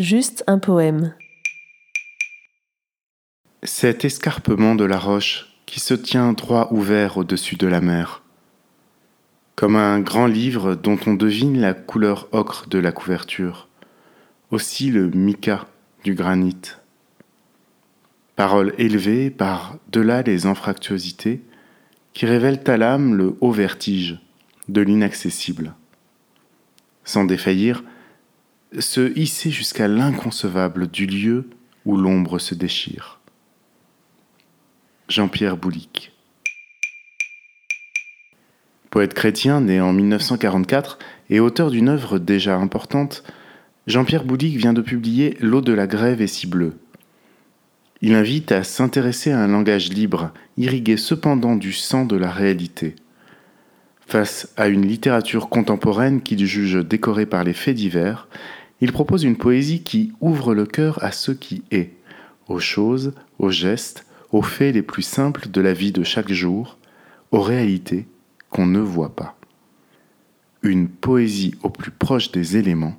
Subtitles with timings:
[0.00, 1.14] Juste un poème.
[3.62, 8.24] Cet escarpement de la roche qui se tient droit ouvert au-dessus de la mer,
[9.54, 13.68] comme un grand livre dont on devine la couleur ocre de la couverture,
[14.50, 15.68] aussi le mica
[16.02, 16.72] du granit.
[18.34, 21.40] Paroles élevées par-delà les anfractuosités
[22.14, 24.18] qui révèlent à l'âme le haut vertige
[24.68, 25.72] de l'inaccessible.
[27.04, 27.84] Sans défaillir,
[28.78, 31.48] se hisser jusqu'à l'inconcevable du lieu
[31.84, 33.20] où l'ombre se déchire.
[35.08, 36.12] Jean-Pierre Boulic.
[38.90, 40.98] Poète chrétien né en 1944
[41.30, 43.24] et auteur d'une œuvre déjà importante,
[43.86, 46.74] Jean-Pierre Boulic vient de publier L'eau de la grève est si bleue.
[48.00, 52.96] Il invite à s'intéresser à un langage libre, irrigué cependant du sang de la réalité.
[54.06, 58.28] Face à une littérature contemporaine qu'il juge décorée par les faits divers,
[58.80, 61.92] il propose une poésie qui ouvre le cœur à ce qui est,
[62.48, 66.78] aux choses, aux gestes, aux faits les plus simples de la vie de chaque jour,
[67.30, 68.06] aux réalités
[68.50, 69.36] qu'on ne voit pas.
[70.62, 72.98] Une poésie au plus proche des éléments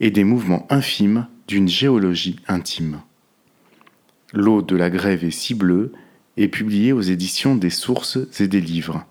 [0.00, 3.00] et des mouvements infimes d'une géologie intime.
[4.32, 5.92] L'eau de la grève est si bleue
[6.36, 9.04] est publiée aux éditions des sources et des livres.